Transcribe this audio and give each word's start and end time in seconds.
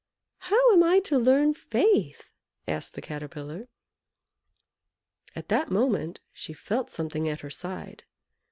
"How 0.39 0.73
am 0.73 0.81
I 0.81 0.97
to 1.01 1.19
learn 1.19 1.53
Faith?" 1.53 2.31
asked 2.67 2.95
the 2.95 3.03
Caterpillar. 3.03 3.67
At 5.35 5.49
that 5.49 5.69
moment 5.69 6.21
she 6.33 6.53
felt 6.53 6.89
something 6.89 7.29
at 7.29 7.41
her 7.41 7.51
side. 7.51 8.05